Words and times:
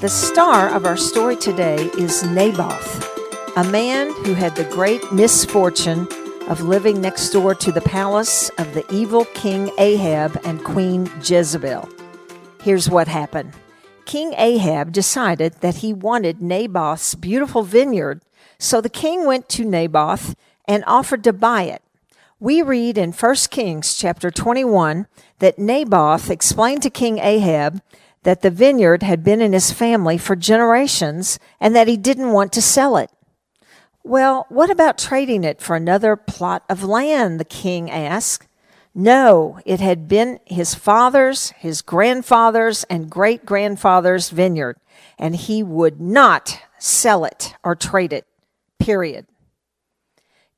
The 0.00 0.08
star 0.08 0.74
of 0.74 0.86
our 0.86 0.96
story 0.96 1.36
today 1.36 1.90
is 1.98 2.24
Naboth, 2.24 3.06
a 3.56 3.64
man 3.64 4.10
who 4.24 4.32
had 4.32 4.56
the 4.56 4.64
great 4.64 5.12
misfortune 5.12 6.08
of 6.48 6.62
living 6.62 7.02
next 7.02 7.28
door 7.28 7.54
to 7.56 7.70
the 7.70 7.82
palace 7.82 8.48
of 8.56 8.72
the 8.72 8.90
evil 8.90 9.26
King 9.34 9.70
Ahab 9.76 10.40
and 10.44 10.64
Queen 10.64 11.10
Jezebel. 11.22 11.86
Here's 12.62 12.88
what 12.88 13.08
happened 13.08 13.52
King 14.06 14.32
Ahab 14.38 14.90
decided 14.90 15.52
that 15.60 15.76
he 15.76 15.92
wanted 15.92 16.40
Naboth's 16.40 17.14
beautiful 17.14 17.62
vineyard, 17.62 18.22
so 18.58 18.80
the 18.80 18.88
king 18.88 19.26
went 19.26 19.48
to 19.50 19.64
Naboth 19.64 20.34
and 20.66 20.84
offered 20.86 21.24
to 21.24 21.32
buy 21.32 21.62
it. 21.64 21.82
We 22.40 22.62
read 22.62 22.98
in 22.98 23.12
1 23.12 23.34
Kings 23.50 23.96
chapter 23.96 24.30
21 24.30 25.06
that 25.38 25.58
Naboth 25.58 26.30
explained 26.30 26.82
to 26.82 26.90
King 26.90 27.18
Ahab 27.18 27.80
that 28.24 28.42
the 28.42 28.50
vineyard 28.50 29.02
had 29.02 29.22
been 29.22 29.40
in 29.40 29.52
his 29.52 29.72
family 29.72 30.18
for 30.18 30.36
generations 30.36 31.38
and 31.60 31.74
that 31.74 31.88
he 31.88 31.96
didn't 31.96 32.32
want 32.32 32.52
to 32.52 32.62
sell 32.62 32.96
it. 32.96 33.10
Well, 34.04 34.46
what 34.48 34.70
about 34.70 34.98
trading 34.98 35.44
it 35.44 35.60
for 35.60 35.76
another 35.76 36.16
plot 36.16 36.64
of 36.68 36.82
land? 36.82 37.38
The 37.38 37.44
king 37.44 37.90
asked. 37.90 38.48
No, 38.94 39.60
it 39.64 39.80
had 39.80 40.08
been 40.08 40.40
his 40.44 40.74
father's, 40.74 41.50
his 41.50 41.80
grandfather's, 41.80 42.84
and 42.84 43.08
great 43.08 43.46
grandfather's 43.46 44.30
vineyard, 44.30 44.76
and 45.18 45.34
he 45.34 45.62
would 45.62 46.00
not 46.00 46.58
sell 46.78 47.24
it 47.24 47.54
or 47.64 47.74
trade 47.74 48.12
it. 48.12 48.26
Period. 48.82 49.26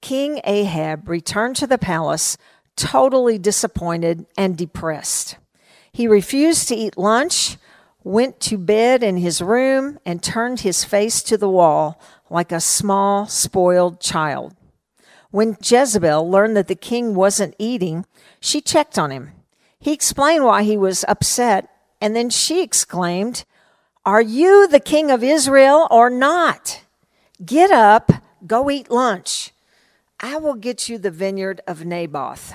King 0.01 0.41
Ahab 0.45 1.11
returned 1.11 1.57
to 1.57 1.67
the 1.67 1.77
palace 1.77 2.39
totally 2.75 3.39
disappointed 3.39 4.25
and 4.37 4.57
depressed. 4.57 5.37
He 5.93 6.09
refused 6.09 6.69
to 6.69 6.75
eat 6.75 6.97
lunch, 6.97 7.59
went 8.03 8.41
to 8.41 8.57
bed 8.57 9.03
in 9.03 9.19
his 9.19 9.43
room, 9.43 9.99
and 10.07 10.23
turned 10.23 10.61
his 10.61 10.85
face 10.85 11.23
to 11.25 11.37
the 11.37 11.51
wall 11.51 12.01
like 12.31 12.51
a 12.51 12.61
small, 12.61 13.27
spoiled 13.27 14.01
child. 14.01 14.57
When 15.31 15.59
Jezebel 15.63 16.29
learned 16.31 16.57
that 16.57 16.69
the 16.69 16.75
king 16.75 17.15
wasn't 17.15 17.55
eating, 17.59 18.07
she 18.41 18.63
checked 18.63 18.99
on 18.99 19.11
him. 19.11 19.33
He 19.79 19.93
explained 19.93 20.45
why 20.45 20.63
he 20.63 20.79
was 20.79 21.05
upset, 21.09 21.69
and 22.01 22.17
then 22.17 22.31
she 22.31 22.63
exclaimed, 22.63 23.45
Are 24.07 24.23
you 24.23 24.67
the 24.67 24.81
king 24.81 25.11
of 25.11 25.23
Israel 25.23 25.87
or 25.91 26.09
not? 26.09 26.84
Get 27.43 27.71
up, 27.71 28.13
go 28.47 28.71
eat 28.71 28.91
lunch. 28.91 29.53
I 30.21 30.37
will 30.37 30.55
get 30.55 30.89
you 30.89 30.99
the 30.99 31.11
vineyard 31.11 31.61
of 31.67 31.85
Naboth. 31.85 32.55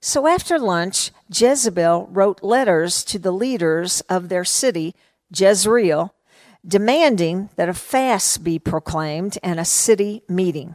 So 0.00 0.26
after 0.26 0.58
lunch, 0.58 1.10
Jezebel 1.34 2.08
wrote 2.10 2.42
letters 2.42 3.04
to 3.04 3.18
the 3.18 3.32
leaders 3.32 4.00
of 4.02 4.28
their 4.28 4.44
city, 4.44 4.94
Jezreel, 5.34 6.14
demanding 6.66 7.50
that 7.56 7.68
a 7.68 7.74
fast 7.74 8.44
be 8.44 8.58
proclaimed 8.58 9.38
and 9.42 9.60
a 9.60 9.64
city 9.64 10.22
meeting, 10.28 10.74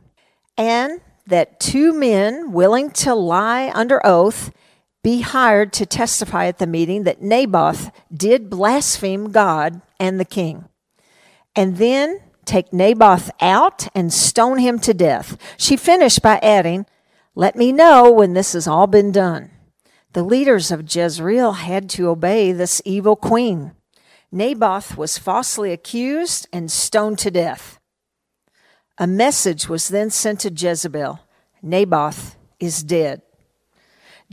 and 0.58 1.02
that 1.26 1.60
two 1.60 1.94
men 1.94 2.52
willing 2.52 2.92
to 2.92 3.16
lie 3.16 3.72
under 3.74 4.06
oath 4.06 4.52
be 5.04 5.22
hired 5.22 5.72
to 5.74 5.86
testify 5.86 6.46
at 6.46 6.58
the 6.58 6.68
meeting 6.68 7.04
that 7.04 7.22
Naboth 7.22 7.92
did 8.14 8.50
blaspheme 8.50 9.32
God 9.32 9.82
and 10.00 10.20
the 10.20 10.26
king. 10.26 10.66
And 11.56 11.78
then 11.78 12.20
take 12.50 12.74
Naboth 12.74 13.30
out 13.40 13.88
and 13.96 14.12
stone 14.12 14.58
him 14.58 14.80
to 14.80 14.94
death. 14.94 15.38
She 15.58 15.78
finished 15.78 16.22
by 16.22 16.40
adding, 16.42 16.86
let 17.36 17.56
me 17.56 17.72
know 17.72 18.12
when 18.12 18.34
this 18.34 18.54
has 18.54 18.68
all 18.68 18.88
been 18.88 19.12
done. 19.12 19.52
The 20.14 20.24
leaders 20.24 20.72
of 20.72 20.94
Jezreel 20.94 21.54
had 21.54 21.90
to 21.92 22.10
obey 22.10 22.52
this 22.52 22.82
evil 22.84 23.16
queen. 23.16 23.74
Naboth 24.32 24.98
was 24.98 25.20
falsely 25.20 25.72
accused 25.72 26.48
and 26.52 26.72
stoned 26.72 27.20
to 27.20 27.32
death. 27.32 27.80
A 28.98 29.08
message 29.08 29.70
was 29.70 29.88
then 29.88 30.10
sent 30.10 30.42
to 30.42 30.52
Jezebel 30.52 31.20
Naboth 31.62 32.36
is 32.60 32.84
dead. 32.84 33.22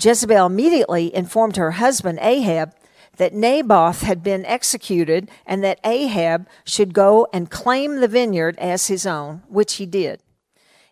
Jezebel 0.00 0.46
immediately 0.46 1.14
informed 1.14 1.56
her 1.56 1.72
husband 1.72 2.18
Ahab 2.20 2.72
that 3.16 3.34
Naboth 3.34 4.02
had 4.02 4.22
been 4.22 4.44
executed 4.46 5.30
and 5.46 5.62
that 5.64 5.80
Ahab 5.84 6.48
should 6.64 6.94
go 6.94 7.26
and 7.32 7.50
claim 7.50 8.00
the 8.00 8.08
vineyard 8.08 8.58
as 8.58 8.86
his 8.86 9.06
own, 9.06 9.42
which 9.48 9.74
he 9.74 9.86
did. 9.86 10.20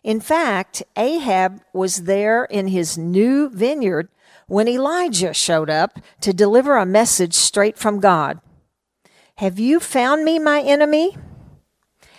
In 0.03 0.19
fact, 0.19 0.83
Ahab 0.95 1.61
was 1.73 2.03
there 2.03 2.45
in 2.45 2.67
his 2.67 2.97
new 2.97 3.49
vineyard 3.49 4.09
when 4.47 4.67
Elijah 4.67 5.33
showed 5.33 5.69
up 5.69 5.99
to 6.21 6.33
deliver 6.33 6.77
a 6.77 6.85
message 6.85 7.33
straight 7.33 7.77
from 7.77 7.99
God. 7.99 8.39
Have 9.37 9.59
you 9.59 9.79
found 9.79 10.23
me, 10.23 10.39
my 10.39 10.61
enemy? 10.61 11.17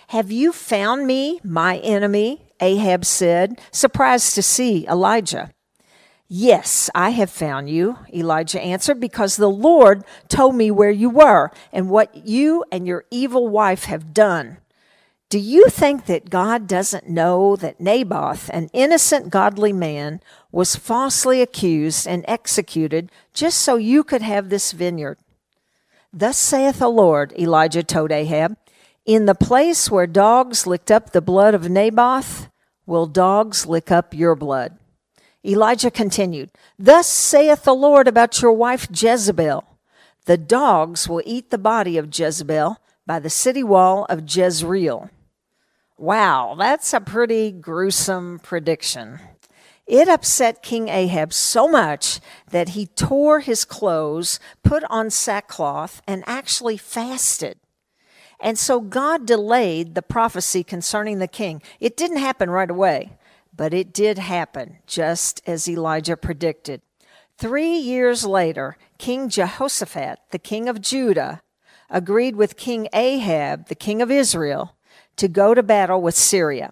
Have 0.09 0.31
you 0.31 0.51
found 0.51 1.07
me, 1.07 1.39
my 1.43 1.77
enemy? 1.77 2.51
Ahab 2.59 3.05
said, 3.05 3.59
surprised 3.71 4.35
to 4.35 4.43
see 4.43 4.85
Elijah. 4.87 5.51
Yes, 6.29 6.89
I 6.93 7.11
have 7.11 7.29
found 7.29 7.69
you, 7.69 7.99
Elijah 8.13 8.61
answered, 8.61 8.99
because 8.99 9.37
the 9.37 9.49
Lord 9.49 10.03
told 10.27 10.55
me 10.55 10.69
where 10.71 10.91
you 10.91 11.09
were 11.09 11.51
and 11.71 11.89
what 11.89 12.27
you 12.27 12.65
and 12.69 12.85
your 12.85 13.05
evil 13.09 13.47
wife 13.47 13.85
have 13.85 14.13
done. 14.13 14.57
Do 15.29 15.39
you 15.39 15.67
think 15.69 16.05
that 16.05 16.29
God 16.29 16.67
doesn't 16.67 17.09
know 17.09 17.55
that 17.57 17.79
Naboth, 17.79 18.49
an 18.53 18.69
innocent 18.73 19.29
godly 19.29 19.73
man, 19.73 20.21
was 20.51 20.75
falsely 20.75 21.41
accused 21.41 22.07
and 22.07 22.23
executed 22.27 23.09
just 23.33 23.59
so 23.59 23.75
you 23.75 24.03
could 24.03 24.21
have 24.21 24.49
this 24.49 24.73
vineyard? 24.73 25.17
Thus 26.13 26.37
saith 26.37 26.79
the 26.79 26.89
Lord, 26.89 27.33
Elijah 27.37 27.83
told 27.83 28.11
Ahab, 28.11 28.57
in 29.05 29.25
the 29.25 29.35
place 29.35 29.89
where 29.89 30.07
dogs 30.07 30.67
licked 30.67 30.91
up 30.91 31.11
the 31.11 31.21
blood 31.21 31.53
of 31.53 31.69
Naboth, 31.69 32.49
will 32.85 33.05
dogs 33.05 33.65
lick 33.65 33.91
up 33.91 34.13
your 34.13 34.35
blood. 34.35 34.77
Elijah 35.45 35.91
continued, 35.91 36.51
Thus 36.77 37.07
saith 37.07 37.63
the 37.63 37.75
Lord 37.75 38.07
about 38.07 38.41
your 38.41 38.51
wife 38.51 38.87
Jezebel. 38.91 39.63
The 40.25 40.37
dogs 40.37 41.07
will 41.07 41.21
eat 41.25 41.49
the 41.49 41.57
body 41.57 41.97
of 41.97 42.17
Jezebel 42.17 42.77
by 43.05 43.19
the 43.19 43.29
city 43.29 43.63
wall 43.63 44.05
of 44.09 44.23
Jezreel. 44.27 45.09
Wow, 45.97 46.55
that's 46.59 46.93
a 46.93 46.99
pretty 46.99 47.51
gruesome 47.51 48.39
prediction. 48.39 49.19
It 49.87 50.09
upset 50.09 50.61
King 50.61 50.89
Ahab 50.89 51.31
so 51.31 51.67
much 51.67 52.19
that 52.51 52.69
he 52.69 52.85
tore 52.85 53.39
his 53.39 53.63
clothes, 53.63 54.39
put 54.63 54.83
on 54.89 55.09
sackcloth, 55.09 56.01
and 56.05 56.23
actually 56.27 56.75
fasted. 56.75 57.57
And 58.39 58.59
so 58.59 58.81
God 58.81 59.25
delayed 59.25 59.95
the 59.95 60.01
prophecy 60.01 60.63
concerning 60.63 61.19
the 61.19 61.27
king. 61.27 61.61
It 61.79 61.95
didn't 61.95 62.17
happen 62.17 62.49
right 62.49 62.69
away, 62.69 63.13
but 63.57 63.73
it 63.73 63.91
did 63.91 64.19
happen, 64.19 64.77
just 64.85 65.41
as 65.47 65.67
Elijah 65.67 66.15
predicted. 66.15 66.81
Three 67.37 67.77
years 67.77 68.25
later, 68.25 68.77
King 68.97 69.29
Jehoshaphat, 69.29 70.19
the 70.31 70.39
king 70.39 70.69
of 70.69 70.81
Judah, 70.81 71.41
agreed 71.89 72.35
with 72.35 72.57
King 72.57 72.87
Ahab, 72.93 73.67
the 73.67 73.75
king 73.75 74.01
of 74.01 74.11
Israel, 74.11 74.75
to 75.17 75.27
go 75.27 75.53
to 75.53 75.63
battle 75.63 76.01
with 76.01 76.15
Syria. 76.15 76.71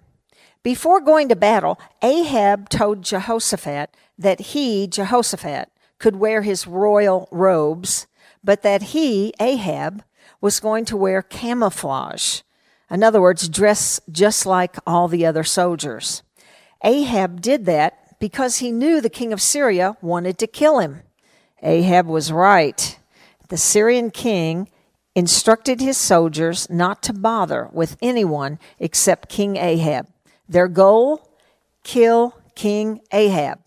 Before 0.62 1.00
going 1.00 1.28
to 1.28 1.36
battle, 1.36 1.78
Ahab 2.02 2.68
told 2.68 3.02
Jehoshaphat 3.02 3.90
that 4.18 4.40
he, 4.40 4.86
Jehoshaphat, 4.86 5.70
could 5.98 6.16
wear 6.16 6.42
his 6.42 6.66
royal 6.66 7.28
robes, 7.30 8.06
but 8.42 8.62
that 8.62 8.82
he, 8.82 9.32
Ahab, 9.40 10.04
was 10.40 10.60
going 10.60 10.84
to 10.86 10.96
wear 10.96 11.22
camouflage. 11.22 12.40
In 12.90 13.02
other 13.02 13.20
words, 13.20 13.48
dress 13.48 14.00
just 14.10 14.46
like 14.46 14.76
all 14.86 15.08
the 15.08 15.26
other 15.26 15.42
soldiers. 15.44 16.22
Ahab 16.82 17.40
did 17.40 17.64
that 17.66 18.18
because 18.18 18.58
he 18.58 18.72
knew 18.72 19.00
the 19.00 19.10
king 19.10 19.32
of 19.32 19.42
Syria 19.42 19.96
wanted 20.00 20.38
to 20.38 20.46
kill 20.46 20.78
him. 20.78 21.02
Ahab 21.62 22.06
was 22.06 22.32
right. 22.32 22.98
The 23.48 23.56
Syrian 23.56 24.10
king 24.10 24.68
instructed 25.14 25.80
his 25.80 25.96
soldiers 25.96 26.68
not 26.68 27.02
to 27.04 27.12
bother 27.12 27.70
with 27.72 27.96
anyone 28.02 28.58
except 28.78 29.28
King 29.28 29.56
Ahab. 29.56 30.06
Their 30.48 30.68
goal? 30.68 31.30
Kill 31.82 32.36
King 32.54 33.00
Ahab. 33.12 33.60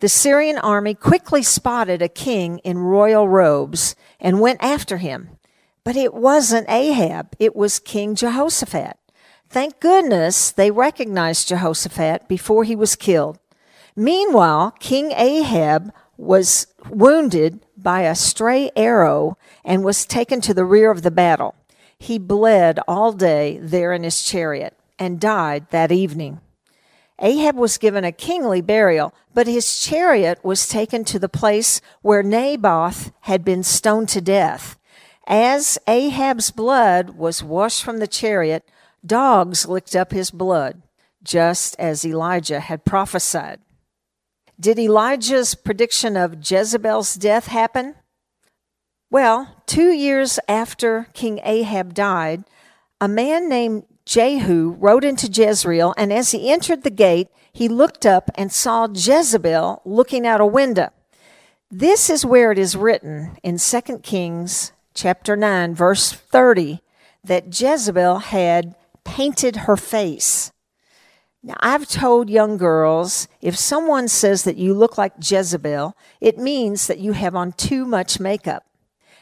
The 0.00 0.08
Syrian 0.08 0.58
army 0.58 0.94
quickly 0.94 1.42
spotted 1.42 2.02
a 2.02 2.08
king 2.08 2.58
in 2.58 2.78
royal 2.78 3.28
robes 3.28 3.96
and 4.20 4.40
went 4.40 4.62
after 4.62 4.98
him. 4.98 5.38
But 5.84 5.96
it 5.96 6.12
wasn't 6.12 6.68
Ahab, 6.68 7.34
it 7.38 7.56
was 7.56 7.78
King 7.78 8.14
Jehoshaphat. 8.14 8.98
Thank 9.54 9.78
goodness 9.78 10.50
they 10.50 10.72
recognized 10.72 11.46
Jehoshaphat 11.46 12.26
before 12.26 12.64
he 12.64 12.74
was 12.74 12.96
killed. 12.96 13.38
Meanwhile, 13.94 14.72
King 14.80 15.12
Ahab 15.12 15.92
was 16.16 16.66
wounded 16.90 17.64
by 17.76 18.00
a 18.00 18.16
stray 18.16 18.72
arrow 18.74 19.38
and 19.64 19.84
was 19.84 20.06
taken 20.06 20.40
to 20.40 20.54
the 20.54 20.64
rear 20.64 20.90
of 20.90 21.02
the 21.02 21.12
battle. 21.12 21.54
He 21.96 22.18
bled 22.18 22.80
all 22.88 23.12
day 23.12 23.58
there 23.62 23.92
in 23.92 24.02
his 24.02 24.24
chariot. 24.24 24.76
and 24.98 25.20
died 25.20 25.70
that 25.70 25.92
evening. 25.92 26.40
Ahab 27.20 27.54
was 27.54 27.78
given 27.78 28.02
a 28.02 28.10
kingly 28.10 28.60
burial, 28.60 29.14
but 29.34 29.46
his 29.46 29.80
chariot 29.80 30.44
was 30.44 30.66
taken 30.66 31.04
to 31.04 31.20
the 31.20 31.28
place 31.28 31.80
where 32.02 32.24
Naboth 32.24 33.12
had 33.20 33.44
been 33.44 33.62
stoned 33.62 34.08
to 34.08 34.20
death. 34.20 34.76
As 35.28 35.78
Ahab's 35.86 36.50
blood 36.50 37.10
was 37.10 37.42
washed 37.44 37.84
from 37.84 37.98
the 37.98 38.08
chariot, 38.08 38.64
dogs 39.04 39.66
licked 39.66 39.94
up 39.94 40.12
his 40.12 40.30
blood, 40.30 40.82
just 41.22 41.76
as 41.78 42.04
Elijah 42.04 42.60
had 42.60 42.84
prophesied. 42.84 43.60
Did 44.58 44.78
Elijah's 44.78 45.54
prediction 45.54 46.16
of 46.16 46.48
Jezebel's 46.48 47.14
death 47.14 47.46
happen? 47.46 47.96
Well, 49.10 49.62
two 49.66 49.92
years 49.92 50.38
after 50.48 51.08
King 51.12 51.40
Ahab 51.44 51.94
died, 51.94 52.44
a 53.00 53.08
man 53.08 53.48
named 53.48 53.84
Jehu 54.06 54.76
rode 54.78 55.04
into 55.04 55.30
Jezreel, 55.30 55.94
and 55.96 56.12
as 56.12 56.30
he 56.30 56.50
entered 56.50 56.82
the 56.82 56.90
gate, 56.90 57.28
he 57.52 57.68
looked 57.68 58.04
up 58.04 58.30
and 58.34 58.52
saw 58.52 58.88
Jezebel 58.92 59.82
looking 59.84 60.26
out 60.26 60.40
a 60.40 60.46
window. 60.46 60.90
This 61.70 62.10
is 62.10 62.26
where 62.26 62.52
it 62.52 62.58
is 62.58 62.76
written 62.76 63.36
in 63.42 63.58
2 63.58 63.98
Kings 63.98 64.72
chapter 64.94 65.34
9 65.34 65.74
verse 65.74 66.12
30 66.12 66.80
that 67.24 67.60
Jezebel 67.60 68.18
had 68.18 68.76
painted 69.14 69.54
her 69.54 69.76
face. 69.76 70.50
Now, 71.40 71.54
I've 71.60 71.86
told 71.86 72.28
young 72.28 72.56
girls 72.56 73.28
if 73.40 73.56
someone 73.56 74.08
says 74.08 74.42
that 74.42 74.56
you 74.56 74.74
look 74.74 74.98
like 74.98 75.12
Jezebel, 75.22 75.96
it 76.20 76.36
means 76.36 76.88
that 76.88 76.98
you 76.98 77.12
have 77.12 77.36
on 77.36 77.52
too 77.52 77.84
much 77.84 78.18
makeup. 78.18 78.64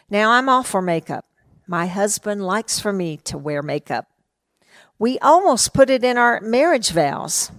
Now, 0.09 0.31
I'm 0.31 0.49
all 0.49 0.63
for 0.63 0.81
makeup. 0.81 1.27
My 1.67 1.89
husband 1.89 2.43
likes 2.43 2.81
for 2.81 2.91
me 2.91 3.19
to 3.25 3.37
wear 3.37 3.63
makeup. 3.63 4.07
We 4.99 5.19
almost 5.19 5.75
put 5.75 5.91
it 5.91 6.03
in 6.03 6.17
our 6.17 6.41
marriage 6.41 6.91
vows. 6.93 7.51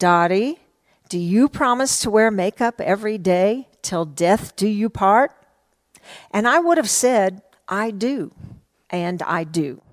Dottie, 0.00 0.58
do 1.08 1.20
you 1.20 1.48
promise 1.48 2.00
to 2.00 2.10
wear 2.10 2.32
makeup 2.32 2.80
every 2.80 3.16
day 3.16 3.68
till 3.80 4.04
death 4.04 4.56
do 4.56 4.66
you 4.66 4.90
part? 4.90 5.30
And 6.32 6.48
I 6.48 6.58
would 6.58 6.78
have 6.78 6.90
said, 6.90 7.42
I 7.68 7.92
do. 7.92 8.32
And 8.90 9.22
I 9.22 9.44
do. 9.44 9.83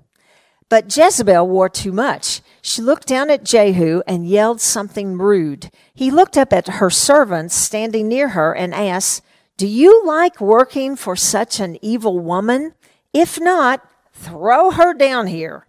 But 0.71 0.95
Jezebel 0.95 1.49
wore 1.49 1.67
too 1.67 1.91
much. 1.91 2.39
She 2.61 2.81
looked 2.81 3.05
down 3.05 3.29
at 3.29 3.43
Jehu 3.43 4.03
and 4.07 4.25
yelled 4.25 4.61
something 4.61 5.17
rude. 5.17 5.69
He 5.93 6.09
looked 6.09 6.37
up 6.37 6.53
at 6.53 6.79
her 6.79 6.89
servants 6.89 7.55
standing 7.55 8.07
near 8.07 8.29
her 8.29 8.55
and 8.55 8.73
asked, 8.73 9.21
Do 9.57 9.67
you 9.67 10.01
like 10.05 10.39
working 10.39 10.95
for 10.95 11.17
such 11.17 11.59
an 11.59 11.77
evil 11.81 12.21
woman? 12.21 12.73
If 13.11 13.37
not, 13.37 13.85
throw 14.13 14.71
her 14.71 14.93
down 14.93 15.27
here. 15.27 15.67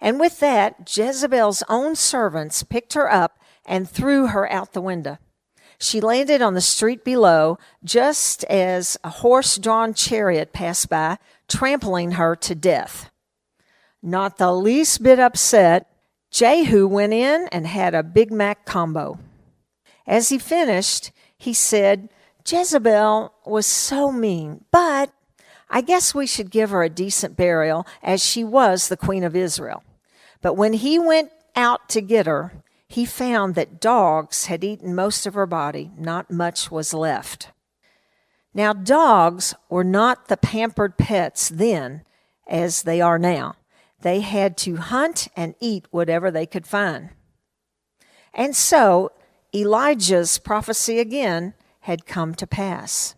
And 0.00 0.18
with 0.18 0.40
that, 0.40 0.96
Jezebel's 0.96 1.62
own 1.68 1.94
servants 1.94 2.64
picked 2.64 2.94
her 2.94 3.08
up 3.08 3.38
and 3.64 3.88
threw 3.88 4.26
her 4.26 4.50
out 4.50 4.72
the 4.72 4.80
window. 4.80 5.18
She 5.78 6.00
landed 6.00 6.42
on 6.42 6.54
the 6.54 6.60
street 6.60 7.04
below 7.04 7.56
just 7.84 8.42
as 8.46 8.96
a 9.04 9.10
horse 9.10 9.58
drawn 9.58 9.94
chariot 9.94 10.52
passed 10.52 10.88
by, 10.88 11.18
trampling 11.46 12.12
her 12.12 12.34
to 12.34 12.56
death. 12.56 13.09
Not 14.02 14.38
the 14.38 14.52
least 14.52 15.02
bit 15.02 15.18
upset, 15.18 15.86
Jehu 16.30 16.86
went 16.86 17.12
in 17.12 17.48
and 17.52 17.66
had 17.66 17.94
a 17.94 18.02
Big 18.02 18.32
Mac 18.32 18.64
combo. 18.64 19.18
As 20.06 20.28
he 20.30 20.38
finished, 20.38 21.12
he 21.36 21.52
said, 21.52 22.08
Jezebel 22.46 23.32
was 23.44 23.66
so 23.66 24.10
mean, 24.10 24.64
but 24.70 25.12
I 25.68 25.82
guess 25.82 26.14
we 26.14 26.26
should 26.26 26.50
give 26.50 26.70
her 26.70 26.82
a 26.82 26.88
decent 26.88 27.36
burial 27.36 27.86
as 28.02 28.24
she 28.24 28.42
was 28.42 28.88
the 28.88 28.96
queen 28.96 29.22
of 29.22 29.36
Israel. 29.36 29.82
But 30.40 30.54
when 30.54 30.72
he 30.72 30.98
went 30.98 31.30
out 31.54 31.88
to 31.90 32.00
get 32.00 32.26
her, 32.26 32.52
he 32.88 33.04
found 33.04 33.54
that 33.54 33.80
dogs 33.80 34.46
had 34.46 34.64
eaten 34.64 34.94
most 34.94 35.26
of 35.26 35.34
her 35.34 35.46
body, 35.46 35.92
not 35.96 36.30
much 36.30 36.70
was 36.70 36.92
left. 36.92 37.50
Now, 38.52 38.72
dogs 38.72 39.54
were 39.68 39.84
not 39.84 40.26
the 40.26 40.36
pampered 40.36 40.96
pets 40.98 41.48
then 41.48 42.02
as 42.48 42.82
they 42.82 43.00
are 43.00 43.18
now. 43.18 43.54
They 44.02 44.20
had 44.20 44.56
to 44.58 44.76
hunt 44.76 45.28
and 45.36 45.54
eat 45.60 45.86
whatever 45.90 46.30
they 46.30 46.46
could 46.46 46.66
find. 46.66 47.10
And 48.32 48.56
so 48.56 49.12
Elijah's 49.54 50.38
prophecy 50.38 50.98
again 50.98 51.54
had 51.80 52.06
come 52.06 52.34
to 52.36 52.46
pass. 52.46 53.14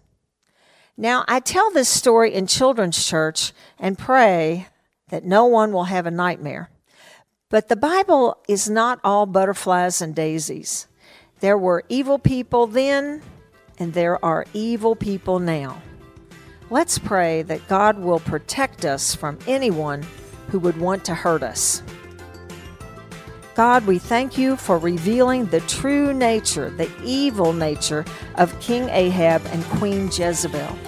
Now, 0.96 1.24
I 1.26 1.40
tell 1.40 1.70
this 1.70 1.88
story 1.88 2.32
in 2.34 2.46
children's 2.46 3.06
church 3.06 3.52
and 3.78 3.98
pray 3.98 4.68
that 5.08 5.24
no 5.24 5.46
one 5.46 5.72
will 5.72 5.84
have 5.84 6.06
a 6.06 6.10
nightmare. 6.10 6.70
But 7.48 7.68
the 7.68 7.76
Bible 7.76 8.38
is 8.48 8.68
not 8.68 9.00
all 9.04 9.26
butterflies 9.26 10.00
and 10.00 10.14
daisies. 10.14 10.86
There 11.40 11.58
were 11.58 11.84
evil 11.88 12.18
people 12.18 12.66
then, 12.66 13.20
and 13.78 13.92
there 13.92 14.22
are 14.24 14.46
evil 14.54 14.96
people 14.96 15.38
now. 15.38 15.82
Let's 16.70 16.98
pray 16.98 17.42
that 17.42 17.68
God 17.68 17.98
will 17.98 18.20
protect 18.20 18.84
us 18.84 19.14
from 19.14 19.38
anyone 19.46 20.06
who 20.52 20.58
would 20.58 20.76
want 20.76 21.02
to 21.06 21.14
hurt 21.14 21.42
us. 21.42 21.82
God, 23.54 23.86
we 23.86 23.98
thank 23.98 24.36
you 24.36 24.56
for 24.56 24.78
revealing 24.78 25.46
the 25.46 25.60
true 25.60 26.12
nature, 26.12 26.70
the 26.70 26.90
evil 27.02 27.54
nature 27.54 28.04
of 28.36 28.58
King 28.60 28.88
Ahab 28.90 29.42
and 29.46 29.64
Queen 29.64 30.10
Jezebel. 30.12 30.78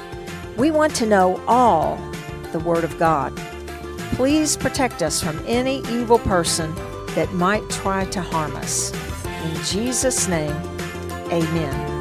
We 0.56 0.70
want 0.70 0.94
to 0.96 1.06
know 1.06 1.42
all 1.46 1.96
the 2.52 2.58
Word 2.60 2.84
of 2.84 2.98
God. 2.98 3.34
Please 4.12 4.56
protect 4.56 5.02
us 5.02 5.22
from 5.22 5.42
any 5.46 5.78
evil 5.88 6.18
person 6.18 6.74
that 7.14 7.32
might 7.32 7.68
try 7.70 8.04
to 8.06 8.20
harm 8.20 8.54
us. 8.56 8.92
In 9.24 9.64
Jesus' 9.64 10.28
name, 10.28 10.56
amen. 11.30 11.93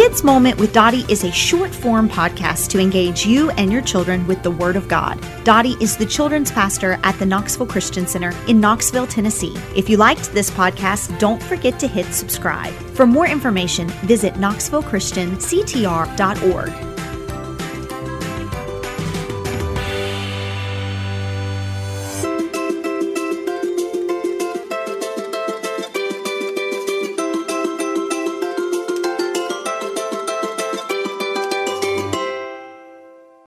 Kids 0.00 0.24
Moment 0.24 0.58
with 0.58 0.72
Dottie 0.72 1.04
is 1.12 1.24
a 1.24 1.30
short 1.30 1.74
form 1.74 2.08
podcast 2.08 2.70
to 2.70 2.78
engage 2.78 3.26
you 3.26 3.50
and 3.50 3.70
your 3.70 3.82
children 3.82 4.26
with 4.26 4.42
the 4.42 4.50
Word 4.50 4.74
of 4.74 4.88
God. 4.88 5.22
Dottie 5.44 5.76
is 5.78 5.94
the 5.94 6.06
children's 6.06 6.50
pastor 6.50 6.98
at 7.04 7.18
the 7.18 7.26
Knoxville 7.26 7.66
Christian 7.66 8.06
Center 8.06 8.32
in 8.48 8.62
Knoxville, 8.62 9.06
Tennessee. 9.06 9.54
If 9.76 9.90
you 9.90 9.98
liked 9.98 10.32
this 10.32 10.50
podcast, 10.50 11.18
don't 11.18 11.42
forget 11.42 11.78
to 11.80 11.86
hit 11.86 12.06
subscribe. 12.14 12.72
For 12.94 13.06
more 13.06 13.26
information, 13.26 13.88
visit 14.06 14.32
knoxvillechristianctr.org. 14.36 16.99